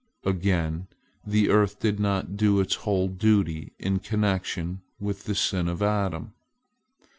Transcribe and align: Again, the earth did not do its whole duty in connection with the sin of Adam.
Again, 0.23 0.87
the 1.27 1.51
earth 1.51 1.79
did 1.79 1.99
not 1.99 2.35
do 2.35 2.59
its 2.59 2.73
whole 2.73 3.07
duty 3.07 3.73
in 3.77 3.99
connection 3.99 4.81
with 4.99 5.25
the 5.25 5.35
sin 5.35 5.67
of 5.67 5.83
Adam. 5.83 6.33